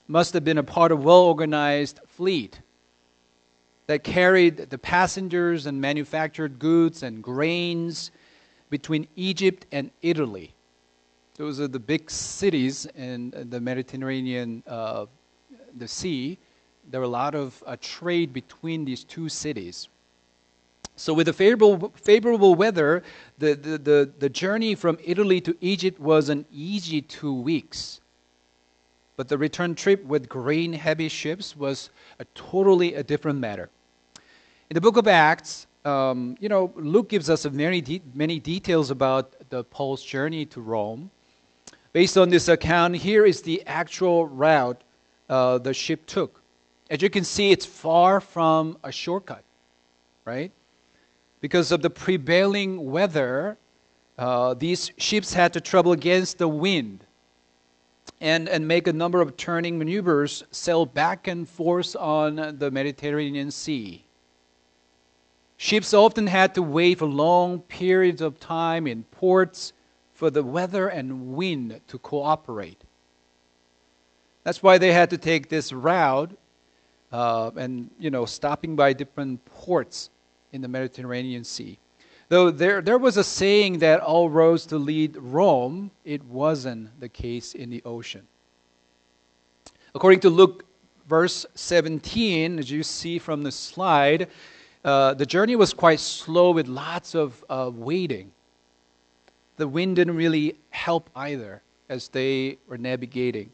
must 0.08 0.34
have 0.34 0.44
been 0.44 0.58
a 0.58 0.64
part 0.64 0.92
of 0.92 1.00
a 1.00 1.02
well 1.02 1.22
organized 1.22 2.00
fleet 2.08 2.60
that 3.88 4.04
carried 4.04 4.58
the 4.70 4.78
passengers 4.78 5.66
and 5.66 5.80
manufactured 5.80 6.60
goods 6.60 7.04
and 7.04 7.24
grains 7.24 8.12
between 8.70 9.08
Egypt 9.16 9.66
and 9.72 9.90
Italy. 10.02 10.54
Those 11.36 11.60
are 11.60 11.68
the 11.68 11.80
big 11.80 12.10
cities 12.10 12.86
in 12.98 13.32
the 13.50 13.62
Mediterranean, 13.62 14.64
uh, 14.68 15.06
the 15.78 15.88
sea. 15.88 16.38
There 16.90 17.00
were 17.00 17.06
a 17.06 17.10
lot 17.10 17.36
of 17.36 17.64
uh, 17.66 17.78
trade 17.80 18.34
between 18.34 18.86
these 18.86 19.04
two 19.04 19.30
cities. 19.30 19.88
So, 20.96 21.14
with 21.14 21.28
the 21.28 21.34
favorable, 21.34 21.94
favorable 21.96 22.56
weather, 22.56 23.04
the, 23.38 23.54
the, 23.54 23.78
the, 23.78 24.12
the 24.18 24.30
journey 24.30 24.74
from 24.74 24.98
Italy 25.04 25.40
to 25.42 25.56
Egypt 25.62 26.00
was 26.00 26.30
an 26.30 26.46
easy 26.52 27.02
two 27.04 27.34
weeks. 27.34 28.02
But 29.18 29.28
the 29.28 29.38
return 29.38 29.74
trip 29.74 30.06
with 30.06 30.30
grain 30.30 30.72
heavy 30.72 31.10
ships 31.10 31.58
was 31.58 31.90
a 32.20 32.26
totally 32.36 32.94
a 32.94 33.04
different 33.04 33.40
matter. 33.40 33.70
In 34.70 34.76
the 34.76 34.82
book 34.82 34.96
of 34.96 35.08
Acts, 35.08 35.66
um, 35.86 36.38
you 36.40 36.50
know, 36.50 36.72
Luke 36.76 37.10
gives 37.10 37.28
us 37.28 37.50
many, 37.50 37.82
de- 37.82 38.02
many 38.14 38.40
details 38.40 38.92
about 38.92 39.34
the 39.50 39.64
Paul's 39.64 40.04
journey 40.04 40.46
to 40.46 40.62
Rome. 40.62 41.10
Based 41.94 42.16
on 42.16 42.30
this 42.30 42.48
account, 42.48 42.96
here 42.96 43.26
is 43.26 43.42
the 43.42 43.66
actual 43.66 44.28
route 44.28 44.84
uh, 45.30 45.58
the 45.58 45.74
ship 45.74 46.06
took. 46.06 46.40
As 46.92 47.02
you 47.02 47.10
can 47.10 47.24
see, 47.24 47.50
it's 47.52 47.66
far 47.66 48.22
from 48.22 48.78
a 48.84 48.92
shortcut, 48.92 49.44
right? 50.26 50.52
Because 51.42 51.72
of 51.72 51.82
the 51.82 51.90
prevailing 51.90 52.92
weather, 52.92 53.58
uh, 54.20 54.54
these 54.54 54.92
ships 54.98 55.34
had 55.34 55.54
to 55.54 55.62
travel 55.62 55.92
against 55.94 56.38
the 56.38 56.48
wind 56.48 57.07
and, 58.20 58.50
and 58.50 58.68
make 58.68 58.88
a 58.88 58.94
number 58.94 59.22
of 59.22 59.38
turning 59.38 59.78
maneuvers, 59.78 60.44
sail 60.52 60.86
back 60.86 61.28
and 61.28 61.48
forth 61.48 61.96
on 61.96 62.58
the 62.58 62.72
Mediterranean 62.72 63.52
Sea. 63.52 64.04
Ships 65.58 65.94
often 65.94 66.28
had 66.28 66.54
to 66.56 66.62
wait 66.62 67.00
for 67.00 67.06
long 67.06 67.62
periods 67.62 68.22
of 68.22 68.40
time 68.40 68.88
in 68.88 69.04
ports 69.06 69.74
for 70.14 70.30
the 70.30 70.44
weather 70.44 70.88
and 70.88 71.36
wind 71.36 71.80
to 71.88 71.98
cooperate. 72.00 72.82
That's 74.44 74.64
why 74.64 74.78
they 74.78 74.94
had 74.94 75.10
to 75.10 75.18
take 75.18 75.50
this 75.50 75.74
route 75.74 76.32
uh, 77.12 77.52
and, 77.56 77.90
you 78.00 78.10
know, 78.10 78.26
stopping 78.26 78.76
by 78.76 78.94
different 78.94 79.44
ports 79.46 80.10
in 80.54 80.62
the 80.62 80.68
Mediterranean 80.68 81.44
Sea. 81.44 81.78
Though 82.30 82.52
there, 82.52 82.82
there 82.82 82.98
was 82.98 83.18
a 83.18 83.24
saying 83.24 83.80
that 83.80 84.02
all 84.02 84.30
roads 84.30 84.66
to 84.68 84.78
lead 84.78 85.16
Rome, 85.18 85.92
it 86.04 86.24
wasn't 86.26 87.00
the 87.00 87.10
case 87.10 87.54
in 87.56 87.70
the 87.70 87.82
ocean. 87.86 88.28
According 89.96 90.20
to 90.22 90.30
Luke 90.30 90.66
verse 91.08 91.46
17, 91.56 92.60
as 92.60 92.70
you 92.70 92.84
see 92.84 93.18
from 93.18 93.44
the 93.44 93.52
slide, 93.52 94.28
uh, 94.84 95.14
the 95.14 95.26
journey 95.26 95.56
was 95.56 95.74
quite 95.74 96.00
slow 96.00 96.52
with 96.52 96.68
lots 96.68 97.16
of 97.16 97.44
uh, 97.50 97.72
waiting 97.74 98.32
the 99.58 99.68
wind 99.68 99.96
didn't 99.96 100.16
really 100.16 100.56
help 100.70 101.10
either 101.16 101.62
as 101.90 102.08
they 102.08 102.58
were 102.68 102.78
navigating. 102.78 103.52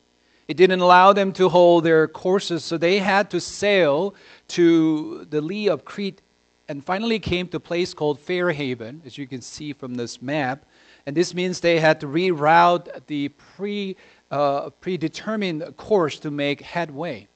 It 0.48 0.58
didn't 0.58 0.82
allow 0.82 1.13
them 1.13 1.32
to 1.34 1.48
hold 1.48 1.86
their 1.86 2.08
courses, 2.08 2.63
so 2.63 2.77
they 2.77 3.00
had 3.00 3.30
to 3.32 3.39
sail 3.39 4.13
to 4.50 5.25
the 5.30 5.42
lee 5.42 5.70
of 5.70 5.86
Crete 5.86 6.22
and 6.67 6.84
finally 6.84 7.20
came 7.20 7.48
to 7.50 7.58
a 7.58 7.60
place 7.60 7.93
called 7.93 8.20
Fairhaven, 8.20 9.01
as 9.05 9.17
you 9.17 9.27
can 9.27 9.41
see 9.41 9.74
from 9.74 9.96
this 9.96 10.22
map. 10.22 10.65
And 11.05 11.15
this 11.15 11.34
means 11.34 11.60
they 11.60 11.79
had 11.79 12.00
to 12.00 12.08
reroute 12.08 13.05
the 13.08 13.29
pre, 13.29 13.98
uh, 14.32 14.70
predetermined 14.70 15.75
course 15.75 16.20
to 16.20 16.32
make 16.32 16.62
headway. 16.62 17.27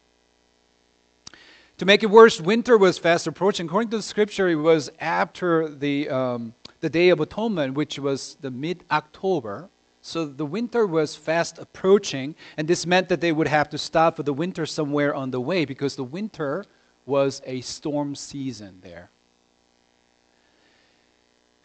To 1.78 1.86
make 1.86 2.02
it 2.02 2.10
worse, 2.10 2.42
winter 2.42 2.78
was 2.78 2.98
fast 2.98 3.28
approaching. 3.28 3.68
According 3.68 3.92
to 3.92 3.98
the 3.98 4.04
scripture, 4.04 4.50
it 4.50 4.56
was 4.56 4.90
after 5.00 5.68
the 5.68 6.10
um, 6.10 6.54
the 6.80 6.90
Day 6.90 7.10
of 7.10 7.20
Atonement, 7.20 7.74
which 7.74 8.00
was 8.00 8.38
the 8.42 8.52
mid 8.52 8.84
October. 8.92 9.70
So 10.02 10.26
the 10.26 10.46
winter 10.46 10.88
was 10.88 11.16
fast 11.16 11.60
approaching, 11.60 12.34
and 12.56 12.68
this 12.68 12.86
meant 12.86 13.10
that 13.10 13.20
they 13.20 13.32
would 13.32 13.48
have 13.48 13.70
to 13.72 13.78
stop 13.78 14.16
for 14.16 14.24
the 14.24 14.34
winter 14.34 14.66
somewhere 14.66 15.14
on 15.14 15.32
the 15.32 15.42
way 15.42 15.66
because 15.66 15.96
the 15.96 16.04
winter 16.04 16.66
was 17.06 17.42
a 17.46 17.62
storm 17.62 18.16
season 18.16 18.80
there. 18.82 19.10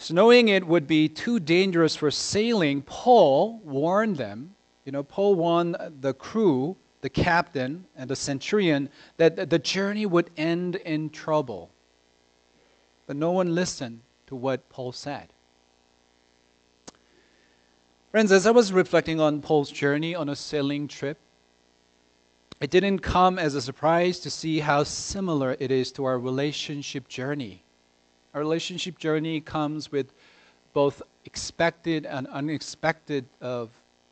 So, 0.03 0.15
knowing 0.15 0.49
it 0.49 0.67
would 0.67 0.89
be 0.89 1.09
too 1.09 1.39
dangerous 1.39 1.95
for 1.95 2.11
sailing, 2.11 2.83
Paul 2.83 3.61
warned 3.63 4.17
them. 4.17 4.57
You 4.85 4.91
know, 4.91 5.05
Paul 5.05 5.37
warned 5.37 5.77
the 6.01 6.13
crew, 6.13 6.77
the 7.03 7.09
captain, 7.09 7.87
and 7.97 8.11
the 8.11 8.17
centurion 8.17 8.89
that 9.19 9.49
the 9.49 9.61
journey 9.61 10.05
would 10.05 10.31
end 10.37 10.75
in 10.75 11.11
trouble. 11.11 11.71
But 13.07 13.15
no 13.15 13.31
one 13.31 13.55
listened 13.55 14.01
to 14.27 14.35
what 14.35 14.69
Paul 14.71 14.91
said. 14.91 15.29
Friends, 18.11 18.33
as 18.33 18.45
I 18.45 18.51
was 18.51 18.73
reflecting 18.73 19.21
on 19.21 19.41
Paul's 19.41 19.71
journey 19.71 20.17
on 20.17 20.29
a 20.29 20.35
sailing 20.35 20.89
trip, 20.89 21.17
it 22.61 22.73
didn't 22.73 22.99
come 22.99 23.39
as 23.39 23.55
a 23.55 23.63
surprise 23.63 24.19
to 24.19 24.31
see 24.31 24.59
how 24.59 24.83
similar 24.83 25.57
it 25.61 25.71
is 25.71 25.93
to 25.93 26.05
our 26.05 26.19
relationship 26.19 27.07
journey. 27.07 27.63
Our 28.35 28.41
relationship 28.41 28.99
journey 28.99 29.41
comes 29.41 29.93
with 29.93 30.13
both 30.73 31.03
expected 31.27 32.07
and 32.07 32.27
unexpected 32.29 33.27
of, 33.41 33.69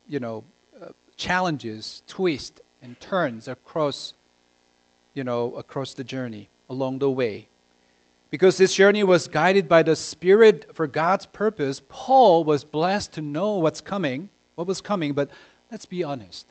you 0.07 0.19
know, 0.19 0.43
uh, 0.79 0.89
challenges, 1.17 2.03
twists 2.07 2.61
and 2.83 2.99
turns 2.99 3.47
across, 3.47 4.13
you 5.15 5.23
know, 5.23 5.55
across 5.55 5.95
the 5.95 6.03
journey 6.03 6.49
along 6.69 6.99
the 6.99 7.09
way. 7.09 7.47
Because 8.29 8.57
this 8.57 8.75
journey 8.75 9.03
was 9.03 9.27
guided 9.27 9.67
by 9.67 9.83
the 9.83 9.95
Spirit 9.95 10.69
for 10.73 10.87
God's 10.87 11.25
purpose, 11.25 11.81
Paul 11.89 12.43
was 12.43 12.63
blessed 12.63 13.13
to 13.13 13.21
know 13.21 13.57
what's 13.57 13.81
coming, 13.81 14.29
what 14.55 14.67
was 14.67 14.81
coming, 14.81 15.13
but 15.13 15.29
let's 15.71 15.85
be 15.85 16.03
honest. 16.03 16.45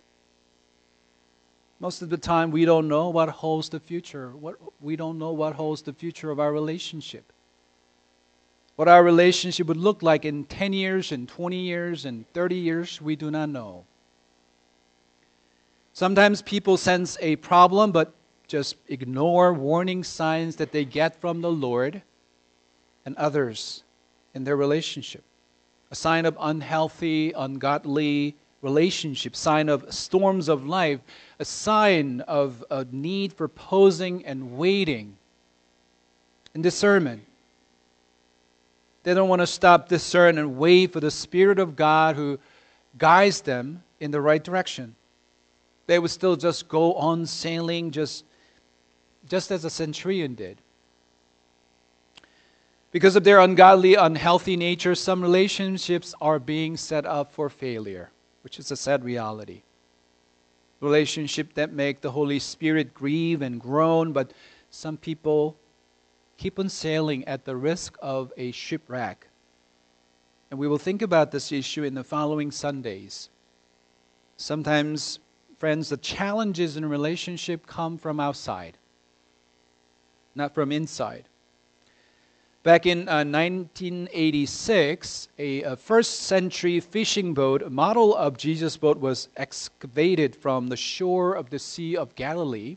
Most 1.78 2.02
of 2.02 2.10
the 2.10 2.18
time, 2.18 2.50
we 2.50 2.66
don't 2.66 2.88
know 2.88 3.08
what 3.08 3.30
holds 3.30 3.70
the 3.70 3.80
future. 3.80 4.30
What, 4.30 4.56
we 4.82 4.96
don't 4.96 5.18
know 5.18 5.32
what 5.32 5.54
holds 5.54 5.80
the 5.80 5.94
future 5.94 6.30
of 6.30 6.38
our 6.38 6.52
relationship. 6.52 7.32
What 8.80 8.88
our 8.88 9.04
relationship 9.04 9.66
would 9.66 9.76
look 9.76 10.02
like 10.02 10.24
in 10.24 10.44
10 10.44 10.72
years, 10.72 11.12
and 11.12 11.28
20 11.28 11.54
years, 11.54 12.06
and 12.06 12.24
30 12.32 12.56
years, 12.56 12.98
we 12.98 13.14
do 13.14 13.30
not 13.30 13.50
know. 13.50 13.84
Sometimes 15.92 16.40
people 16.40 16.78
sense 16.78 17.18
a 17.20 17.36
problem, 17.36 17.92
but 17.92 18.14
just 18.48 18.76
ignore 18.88 19.52
warning 19.52 20.02
signs 20.02 20.56
that 20.56 20.72
they 20.72 20.86
get 20.86 21.20
from 21.20 21.42
the 21.42 21.52
Lord 21.52 22.00
and 23.04 23.14
others 23.18 23.82
in 24.32 24.44
their 24.44 24.56
relationship. 24.56 25.24
A 25.90 25.94
sign 25.94 26.24
of 26.24 26.38
unhealthy, 26.40 27.32
ungodly 27.32 28.34
relationship, 28.62 29.36
sign 29.36 29.68
of 29.68 29.92
storms 29.92 30.48
of 30.48 30.64
life, 30.64 31.00
a 31.38 31.44
sign 31.44 32.22
of 32.22 32.64
a 32.70 32.86
need 32.90 33.34
for 33.34 33.46
posing 33.46 34.24
and 34.24 34.56
waiting 34.56 35.18
and 36.54 36.62
discernment. 36.62 37.24
They 39.02 39.14
don't 39.14 39.28
want 39.28 39.40
to 39.40 39.46
stop, 39.46 39.88
discern, 39.88 40.38
and 40.38 40.56
wait 40.56 40.92
for 40.92 41.00
the 41.00 41.10
Spirit 41.10 41.58
of 41.58 41.76
God 41.76 42.16
who 42.16 42.38
guides 42.98 43.40
them 43.40 43.82
in 43.98 44.10
the 44.10 44.20
right 44.20 44.42
direction. 44.42 44.94
They 45.86 45.98
would 45.98 46.10
still 46.10 46.36
just 46.36 46.68
go 46.68 46.94
on 46.94 47.26
sailing, 47.26 47.90
just 47.90 48.24
just 49.28 49.50
as 49.50 49.64
a 49.64 49.70
centurion 49.70 50.34
did. 50.34 50.58
Because 52.90 53.14
of 53.14 53.22
their 53.22 53.38
ungodly, 53.38 53.94
unhealthy 53.94 54.56
nature, 54.56 54.94
some 54.94 55.22
relationships 55.22 56.14
are 56.20 56.38
being 56.38 56.76
set 56.76 57.06
up 57.06 57.32
for 57.32 57.48
failure, 57.48 58.10
which 58.42 58.58
is 58.58 58.70
a 58.70 58.76
sad 58.76 59.04
reality. 59.04 59.62
Relationships 60.80 61.52
that 61.54 61.72
make 61.72 62.00
the 62.00 62.10
Holy 62.10 62.38
Spirit 62.38 62.92
grieve 62.92 63.42
and 63.42 63.60
groan, 63.60 64.12
but 64.12 64.32
some 64.70 64.96
people 64.96 65.56
keep 66.40 66.58
on 66.58 66.68
sailing 66.68 67.24
at 67.26 67.44
the 67.44 67.54
risk 67.54 67.96
of 68.02 68.32
a 68.36 68.50
shipwreck. 68.50 69.28
And 70.50 70.58
we 70.58 70.66
will 70.66 70.78
think 70.78 71.02
about 71.02 71.30
this 71.30 71.52
issue 71.52 71.84
in 71.84 71.94
the 71.94 72.02
following 72.02 72.50
Sundays. 72.50 73.30
Sometimes, 74.36 75.20
friends, 75.58 75.90
the 75.90 75.96
challenges 75.96 76.76
in 76.76 76.84
relationship 76.84 77.66
come 77.66 77.96
from 77.96 78.18
outside 78.18 78.76
not 80.34 80.54
from 80.54 80.72
inside. 80.72 81.24
Back 82.62 82.84
in 82.84 83.08
uh, 83.08 83.24
1986, 83.24 85.28
a, 85.38 85.62
a, 85.62 85.76
first 85.76 86.20
century 86.20 86.78
fishing 86.78 87.32
boat, 87.32 87.62
a 87.62 87.70
model 87.70 88.14
of 88.14 88.36
Jesus' 88.36 88.76
boat, 88.76 88.98
was 88.98 89.28
excavated 89.36 90.36
from 90.36 90.68
the 90.68 90.76
shore 90.76 91.34
of 91.34 91.48
the 91.48 91.58
Sea 91.58 91.96
of 91.96 92.14
Galilee. 92.14 92.76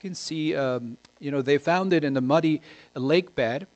You 0.00 0.08
can 0.08 0.14
see, 0.14 0.56
um, 0.56 0.96
you 1.18 1.30
know, 1.30 1.42
they 1.42 1.58
found 1.58 1.92
it 1.92 2.04
in 2.04 2.14
the 2.14 2.22
muddy 2.22 2.62
lake 2.94 3.34
bed, 3.34 3.66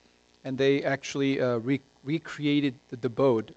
and 0.42 0.56
they 0.56 0.82
actually 0.82 1.38
uh, 1.38 1.58
re- 1.58 1.82
recreated 2.02 2.74
the, 2.88 2.96
the 2.96 3.10
boat. 3.10 3.50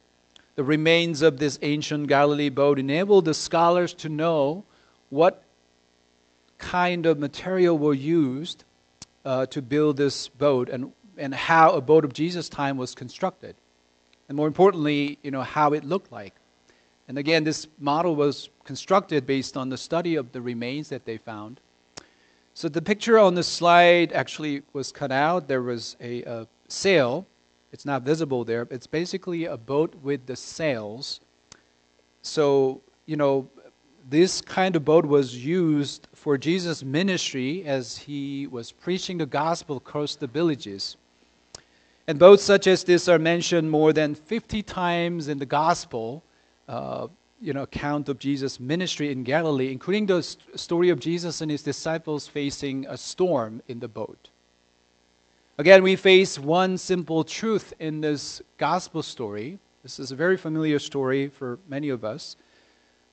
The 0.55 0.65
remains 0.65 1.21
of 1.21 1.39
this 1.39 1.57
ancient 1.61 2.07
Galilee 2.09 2.49
boat 2.49 2.77
enabled 2.77 3.23
the 3.23 3.33
scholars 3.33 3.93
to 3.93 4.09
know 4.09 4.65
what 5.09 5.43
kind 6.57 7.05
of 7.05 7.19
material 7.19 7.77
were 7.77 7.93
used 7.93 8.65
uh, 9.23 9.45
to 9.45 9.61
build 9.61 9.95
this 9.95 10.27
boat 10.27 10.67
and, 10.67 10.91
and 11.17 11.33
how 11.33 11.71
a 11.71 11.79
boat 11.79 12.03
of 12.03 12.11
Jesus' 12.11 12.49
time 12.49 12.75
was 12.75 12.93
constructed. 12.93 13.55
And 14.27 14.35
more 14.35 14.47
importantly, 14.47 15.17
you 15.23 15.31
know, 15.31 15.41
how 15.41 15.71
it 15.71 15.85
looked 15.85 16.11
like. 16.11 16.33
And 17.07 17.17
again, 17.17 17.45
this 17.45 17.65
model 17.79 18.13
was 18.13 18.49
constructed 18.65 19.25
based 19.25 19.55
on 19.55 19.69
the 19.69 19.77
study 19.77 20.15
of 20.15 20.33
the 20.33 20.41
remains 20.41 20.89
that 20.89 21.05
they 21.05 21.15
found. 21.15 21.61
So 22.57 22.67
the 22.67 22.81
picture 22.81 23.19
on 23.19 23.35
the 23.35 23.43
slide 23.43 24.11
actually 24.13 24.63
was 24.73 24.91
cut 24.91 25.11
out. 25.11 25.47
There 25.47 25.61
was 25.61 25.95
a, 26.01 26.23
a 26.23 26.47
sail. 26.69 27.27
It's 27.71 27.85
not 27.85 28.01
visible 28.01 28.43
there. 28.43 28.67
It's 28.71 28.87
basically 28.87 29.45
a 29.45 29.55
boat 29.55 29.93
with 30.01 30.25
the 30.25 30.35
sails. 30.35 31.19
So, 32.23 32.81
you 33.05 33.15
know, 33.15 33.47
this 34.09 34.41
kind 34.41 34.75
of 34.75 34.83
boat 34.83 35.05
was 35.05 35.35
used 35.35 36.07
for 36.15 36.35
Jesus' 36.35 36.83
ministry 36.83 37.63
as 37.63 37.95
he 37.95 38.47
was 38.47 38.71
preaching 38.71 39.19
the 39.19 39.27
gospel 39.27 39.77
across 39.77 40.15
the 40.15 40.25
villages. 40.25 40.97
And 42.07 42.17
boats 42.17 42.41
such 42.41 42.65
as 42.65 42.83
this 42.83 43.07
are 43.07 43.19
mentioned 43.19 43.69
more 43.69 43.93
than 43.93 44.15
50 44.15 44.63
times 44.63 45.27
in 45.27 45.37
the 45.37 45.45
gospel, 45.45 46.23
uh, 46.67 47.05
you 47.41 47.53
know, 47.53 47.63
account 47.63 48.09
of 48.09 48.19
Jesus' 48.19 48.59
ministry 48.59 49.11
in 49.11 49.23
Galilee, 49.23 49.71
including 49.71 50.05
the 50.05 50.21
story 50.55 50.89
of 50.89 50.99
Jesus 50.99 51.41
and 51.41 51.51
his 51.51 51.63
disciples 51.63 52.27
facing 52.27 52.85
a 52.87 52.97
storm 52.97 53.61
in 53.67 53.79
the 53.79 53.87
boat. 53.87 54.29
Again, 55.57 55.83
we 55.83 55.95
face 55.95 56.37
one 56.37 56.77
simple 56.77 57.23
truth 57.23 57.73
in 57.79 58.01
this 58.01 58.41
gospel 58.57 59.01
story. 59.01 59.59
This 59.83 59.99
is 59.99 60.11
a 60.11 60.15
very 60.15 60.37
familiar 60.37 60.79
story 60.79 61.29
for 61.29 61.59
many 61.67 61.89
of 61.89 62.03
us 62.03 62.35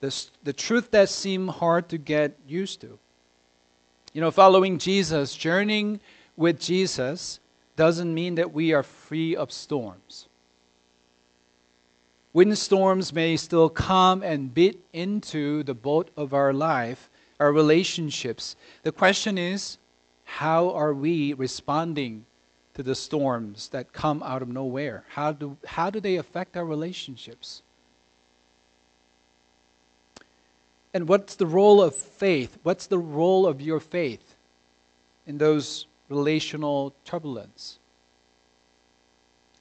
the, 0.04 0.26
the 0.44 0.52
truth 0.52 0.90
that 0.90 1.08
seem 1.08 1.48
hard 1.48 1.88
to 1.88 1.98
get 1.98 2.36
used 2.46 2.80
to. 2.82 2.98
You 4.12 4.20
know, 4.20 4.30
following 4.30 4.78
Jesus, 4.78 5.34
journeying 5.34 6.00
with 6.36 6.60
Jesus, 6.60 7.40
doesn't 7.76 8.12
mean 8.12 8.34
that 8.36 8.52
we 8.52 8.72
are 8.72 8.82
free 8.82 9.34
of 9.34 9.50
storms. 9.50 10.28
Windstorms 12.34 13.12
may 13.12 13.36
still 13.36 13.68
come 13.68 14.24
and 14.24 14.52
beat 14.52 14.84
into 14.92 15.62
the 15.62 15.72
boat 15.72 16.10
of 16.16 16.34
our 16.34 16.52
life, 16.52 17.08
our 17.38 17.52
relationships. 17.52 18.56
The 18.82 18.90
question 18.90 19.38
is, 19.38 19.78
how 20.24 20.70
are 20.70 20.92
we 20.92 21.32
responding 21.34 22.26
to 22.74 22.82
the 22.82 22.96
storms 22.96 23.68
that 23.68 23.92
come 23.92 24.20
out 24.24 24.42
of 24.42 24.48
nowhere? 24.48 25.04
How 25.10 25.30
do, 25.30 25.56
how 25.64 25.90
do 25.90 26.00
they 26.00 26.16
affect 26.16 26.56
our 26.56 26.64
relationships? 26.64 27.62
And 30.92 31.06
what's 31.06 31.36
the 31.36 31.46
role 31.46 31.80
of 31.80 31.94
faith? 31.94 32.58
What's 32.64 32.88
the 32.88 32.98
role 32.98 33.46
of 33.46 33.60
your 33.60 33.78
faith 33.78 34.34
in 35.24 35.38
those 35.38 35.86
relational 36.08 36.94
turbulence? 37.04 37.78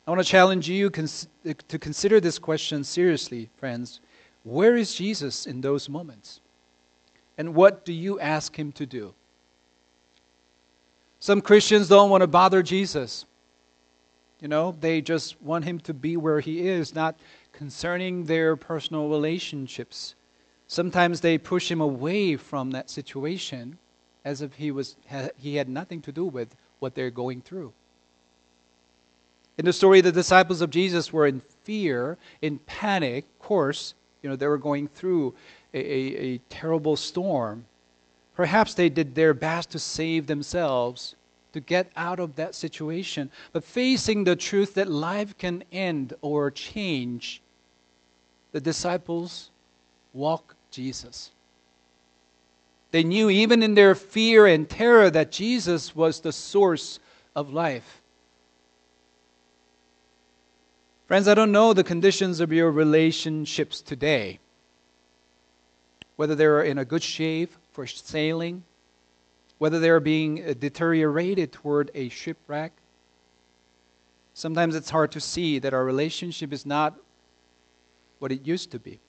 I 0.06 0.12
want 0.12 0.22
to 0.22 0.28
challenge 0.28 0.70
you 0.70 0.90
to 0.90 1.80
consider 1.80 2.20
this 2.20 2.38
question 2.38 2.84
seriously, 2.84 3.50
friends. 3.58 4.00
Where 4.44 4.76
is 4.76 4.94
Jesus 4.94 5.48
in 5.48 5.62
those 5.62 5.88
moments? 5.88 6.42
And 7.38 7.56
what 7.56 7.86
do 7.86 7.94
you 7.94 8.20
ask 8.20 8.58
him 8.58 8.72
to 8.74 8.86
do? 8.86 9.14
Some 11.20 11.40
Christians 11.40 11.88
don't 11.88 12.10
want 12.10 12.22
to 12.22 12.28
bother 12.28 12.62
Jesus. 12.62 13.26
You 14.42 14.50
know, 14.50 14.76
they 14.82 15.00
just 15.00 15.42
want 15.42 15.64
him 15.64 15.80
to 15.80 15.94
be 15.94 16.18
where 16.18 16.42
he 16.42 16.68
is, 16.68 16.94
not 16.94 17.16
concerning 17.54 18.26
their 18.26 18.58
personal 18.58 19.08
relationships 19.08 20.16
Sometimes 20.74 21.22
they 21.22 21.38
push 21.38 21.70
him 21.70 21.82
away 21.82 22.36
from 22.36 22.72
that 22.72 22.90
situation 22.90 23.78
as 24.26 24.42
if 24.42 24.56
he, 24.56 24.72
was, 24.72 24.96
he 25.38 25.56
had 25.56 25.70
nothing 25.70 26.02
to 26.02 26.12
do 26.12 26.26
with 26.26 26.56
what 26.80 26.96
they're 26.96 27.12
going 27.12 27.42
through. 27.42 27.72
In 29.58 29.66
the 29.66 29.74
story, 29.74 30.02
the 30.02 30.12
disciples 30.12 30.62
of 30.62 30.70
Jesus 30.70 31.14
were 31.14 31.28
in 31.28 31.42
fear, 31.64 32.18
in 32.42 32.60
panic. 32.60 33.26
Of 33.40 33.46
course, 33.46 33.94
you 34.22 34.30
know, 34.30 34.36
they 34.36 34.48
were 34.48 34.58
going 34.58 34.88
through 34.88 35.34
a, 35.74 35.80
a, 35.80 36.18
a 36.34 36.38
terrible 36.50 36.96
storm. 36.96 37.66
Perhaps 38.36 38.74
they 38.74 38.90
did 38.90 39.14
their 39.14 39.34
best 39.34 39.70
to 39.72 39.80
save 39.80 40.26
themselves, 40.26 41.16
to 41.52 41.60
get 41.60 41.92
out 41.96 42.20
of 42.20 42.36
that 42.36 42.56
situation. 42.56 43.30
But 43.52 43.64
facing 43.64 44.24
the 44.24 44.36
truth 44.36 44.74
that 44.74 44.90
life 44.90 45.38
can 45.38 45.64
end 45.72 46.14
or 46.22 46.50
change, 46.50 47.42
the 48.54 48.62
disciples 48.62 49.52
walk 50.14 50.56
Jesus. 50.72 51.32
They 52.90 53.04
knew, 53.04 53.30
even 53.30 53.64
in 53.64 53.76
their 53.76 53.96
fear 53.96 54.48
and 54.48 54.70
terror, 54.70 55.10
that 55.12 55.32
Jesus 55.32 55.96
was 55.96 56.20
the 56.20 56.32
source 56.32 57.00
of 57.36 57.52
life. 57.52 58.03
Friends, 61.14 61.28
I 61.28 61.36
don't 61.36 61.52
know 61.52 61.74
the 61.74 61.84
conditions 61.84 62.40
of 62.40 62.52
your 62.52 62.72
relationships 62.72 63.82
today, 63.82 64.40
whether 66.16 66.34
they're 66.34 66.64
in 66.64 66.80
a 66.80 66.86
good 66.86 67.04
shape 67.04 67.54
for 67.72 67.86
sailing, 67.86 68.64
whether 69.60 69.80
they're 69.80 70.00
being 70.00 70.56
deteriorated 70.56 71.52
toward 71.52 71.92
a 71.94 72.10
shipwreck. 72.10 72.72
Sometimes 74.34 74.74
it's 74.74 74.90
hard 74.90 75.12
to 75.12 75.20
see 75.20 75.60
that 75.60 75.72
our 75.72 75.86
relationship 75.86 76.52
is 76.52 76.66
not 76.66 76.96
what 78.18 78.32
it 78.32 78.48
used 78.48 78.72
to 78.72 78.80
be. 78.80 79.00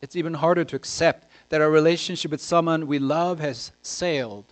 It's 0.00 0.16
even 0.16 0.32
harder 0.32 0.64
to 0.64 0.76
accept 0.76 1.26
that 1.50 1.60
our 1.60 1.70
relationship 1.70 2.30
with 2.30 2.40
someone 2.40 2.86
we 2.86 2.98
love 2.98 3.38
has 3.38 3.70
sailed 3.82 4.46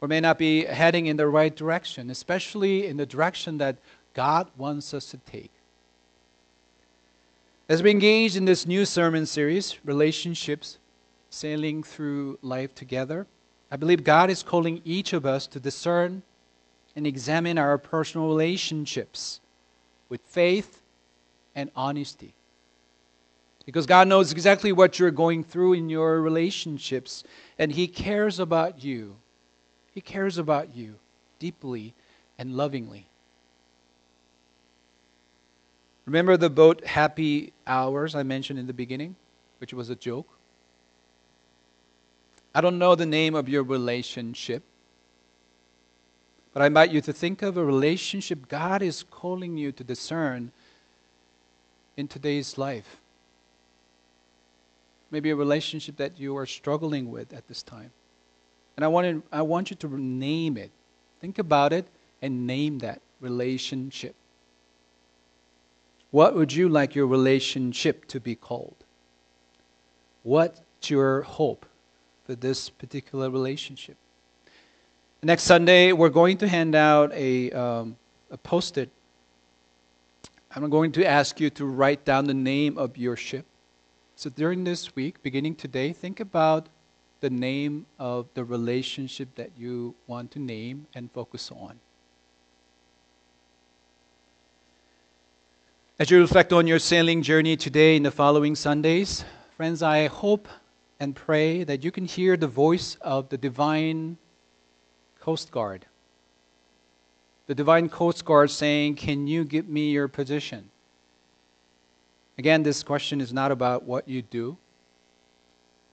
or 0.00 0.06
may 0.06 0.20
not 0.20 0.38
be 0.38 0.64
heading 0.64 1.06
in 1.06 1.16
the 1.16 1.26
right 1.26 1.56
direction, 1.56 2.08
especially 2.08 2.86
in 2.86 2.98
the 2.98 3.04
direction 3.04 3.58
that 3.58 3.76
God 4.14 4.48
wants 4.56 4.92
us 4.94 5.06
to 5.10 5.18
take. 5.18 5.50
As 7.68 7.82
we 7.82 7.90
engage 7.90 8.36
in 8.36 8.44
this 8.44 8.66
new 8.66 8.84
sermon 8.84 9.26
series, 9.26 9.78
Relationships, 9.84 10.78
Sailing 11.30 11.84
Through 11.84 12.38
Life 12.42 12.74
Together, 12.74 13.26
I 13.70 13.76
believe 13.76 14.02
God 14.02 14.30
is 14.30 14.42
calling 14.42 14.82
each 14.84 15.12
of 15.12 15.24
us 15.24 15.46
to 15.48 15.60
discern 15.60 16.22
and 16.96 17.06
examine 17.06 17.58
our 17.58 17.78
personal 17.78 18.26
relationships 18.26 19.40
with 20.08 20.20
faith 20.22 20.82
and 21.54 21.70
honesty. 21.76 22.34
Because 23.64 23.86
God 23.86 24.08
knows 24.08 24.32
exactly 24.32 24.72
what 24.72 24.98
you're 24.98 25.12
going 25.12 25.44
through 25.44 25.74
in 25.74 25.88
your 25.88 26.20
relationships, 26.20 27.22
and 27.58 27.70
He 27.70 27.86
cares 27.86 28.40
about 28.40 28.82
you. 28.82 29.14
He 29.94 30.00
cares 30.00 30.38
about 30.38 30.74
you 30.74 30.96
deeply 31.38 31.94
and 32.36 32.56
lovingly. 32.56 33.06
Remember 36.10 36.36
the 36.36 36.50
boat 36.50 36.84
happy 36.84 37.52
hours 37.68 38.16
I 38.16 38.24
mentioned 38.24 38.58
in 38.58 38.66
the 38.66 38.72
beginning, 38.72 39.14
which 39.58 39.72
was 39.72 39.90
a 39.90 39.94
joke? 39.94 40.26
I 42.52 42.60
don't 42.60 42.80
know 42.80 42.96
the 42.96 43.06
name 43.06 43.36
of 43.36 43.48
your 43.48 43.62
relationship, 43.62 44.64
but 46.52 46.62
I 46.64 46.66
invite 46.66 46.90
you 46.90 47.00
to 47.02 47.12
think 47.12 47.42
of 47.42 47.56
a 47.56 47.64
relationship 47.64 48.48
God 48.48 48.82
is 48.82 49.04
calling 49.04 49.56
you 49.56 49.70
to 49.70 49.84
discern 49.84 50.50
in 51.96 52.08
today's 52.08 52.58
life. 52.58 52.96
Maybe 55.12 55.30
a 55.30 55.36
relationship 55.36 55.96
that 55.98 56.18
you 56.18 56.36
are 56.36 56.46
struggling 56.46 57.12
with 57.12 57.32
at 57.32 57.46
this 57.46 57.62
time. 57.62 57.92
And 58.74 58.84
I 58.84 58.88
want, 58.88 59.06
to, 59.06 59.22
I 59.30 59.42
want 59.42 59.70
you 59.70 59.76
to 59.76 59.86
name 59.96 60.56
it. 60.56 60.72
Think 61.20 61.38
about 61.38 61.72
it 61.72 61.86
and 62.20 62.48
name 62.48 62.80
that 62.80 63.00
relationship. 63.20 64.16
What 66.10 66.34
would 66.34 66.52
you 66.52 66.68
like 66.68 66.94
your 66.94 67.06
relationship 67.06 68.06
to 68.06 68.18
be 68.18 68.34
called? 68.34 68.74
What's 70.22 70.60
your 70.90 71.22
hope 71.22 71.66
for 72.26 72.34
this 72.34 72.68
particular 72.68 73.30
relationship? 73.30 73.96
Next 75.22 75.44
Sunday, 75.44 75.92
we're 75.92 76.08
going 76.08 76.38
to 76.38 76.48
hand 76.48 76.74
out 76.74 77.12
a, 77.12 77.52
um, 77.52 77.96
a 78.30 78.36
post 78.36 78.76
it. 78.76 78.90
I'm 80.54 80.68
going 80.68 80.90
to 80.92 81.04
ask 81.06 81.38
you 81.38 81.48
to 81.50 81.64
write 81.64 82.04
down 82.04 82.24
the 82.24 82.34
name 82.34 82.76
of 82.76 82.96
your 82.96 83.16
ship. 83.16 83.46
So 84.16 84.30
during 84.30 84.64
this 84.64 84.96
week, 84.96 85.22
beginning 85.22 85.54
today, 85.54 85.92
think 85.92 86.18
about 86.18 86.68
the 87.20 87.30
name 87.30 87.86
of 87.98 88.26
the 88.34 88.44
relationship 88.44 89.28
that 89.36 89.50
you 89.56 89.94
want 90.08 90.32
to 90.32 90.38
name 90.40 90.86
and 90.94 91.10
focus 91.12 91.52
on. 91.52 91.78
As 96.00 96.10
you 96.10 96.18
reflect 96.18 96.54
on 96.54 96.66
your 96.66 96.78
sailing 96.78 97.20
journey 97.20 97.58
today 97.58 97.94
and 97.94 98.06
the 98.06 98.10
following 98.10 98.54
Sundays, 98.54 99.22
friends, 99.58 99.82
I 99.82 100.06
hope 100.06 100.48
and 100.98 101.14
pray 101.14 101.62
that 101.64 101.84
you 101.84 101.90
can 101.90 102.06
hear 102.06 102.38
the 102.38 102.48
voice 102.48 102.96
of 103.02 103.28
the 103.28 103.36
divine 103.36 104.16
Coast 105.20 105.50
Guard. 105.50 105.84
The 107.48 107.54
divine 107.54 107.90
Coast 107.90 108.24
Guard 108.24 108.50
saying, 108.50 108.94
Can 108.94 109.26
you 109.26 109.44
give 109.44 109.68
me 109.68 109.90
your 109.90 110.08
position? 110.08 110.70
Again, 112.38 112.62
this 112.62 112.82
question 112.82 113.20
is 113.20 113.34
not 113.34 113.52
about 113.52 113.82
what 113.82 114.08
you 114.08 114.22
do. 114.22 114.56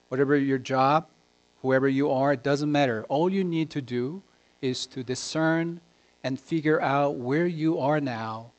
Whatever 0.08 0.38
your 0.38 0.58
job, 0.58 1.08
whoever 1.62 1.89
you 1.89 2.10
are, 2.12 2.32
it 2.32 2.43
doesn't 2.43 2.72
matter. 2.72 3.06
All 3.10 3.30
you 3.30 3.43
need 3.43 3.70
to 3.72 3.82
do 3.82 4.24
is 4.62 4.86
to 4.86 5.04
discern 5.04 5.82
and 6.24 6.39
figure 6.39 6.80
out 6.82 7.17
where 7.17 7.46
you 7.46 7.80
are 7.80 8.00
now 8.00 8.52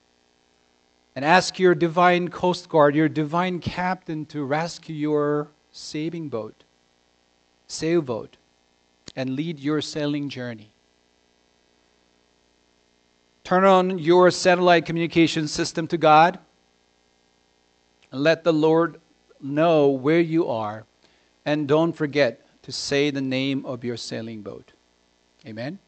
and 1.18 1.24
ask 1.24 1.58
your 1.58 1.74
divine 1.74 2.28
coast 2.28 2.68
guard, 2.68 2.94
your 2.94 3.08
divine 3.08 3.58
captain, 3.58 4.24
to 4.24 4.44
rescue 4.44 4.94
your 4.94 5.48
saving 5.72 6.28
boat, 6.28 6.62
sailboat, 7.66 8.36
and 9.16 9.30
lead 9.30 9.58
your 9.58 9.80
sailing 9.80 10.28
journey. 10.28 10.70
Turn 13.42 13.64
on 13.64 13.98
your 13.98 14.30
satellite 14.30 14.86
communication 14.86 15.48
system 15.48 15.88
to 15.88 15.98
God 15.98 16.38
and 18.12 18.22
let 18.22 18.44
the 18.44 18.52
Lord 18.52 19.00
know 19.40 19.88
where 19.88 20.20
you 20.20 20.46
are. 20.46 20.84
And 21.44 21.66
don't 21.66 21.94
forget 21.94 22.46
to 22.62 22.70
say 22.70 23.10
the 23.10 23.20
name 23.20 23.66
of 23.66 23.82
your 23.82 23.96
sailing 23.96 24.42
boat. 24.42 24.70
Amen. 25.44 25.80